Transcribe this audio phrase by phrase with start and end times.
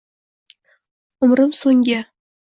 [1.23, 1.95] Umrimso’ngi—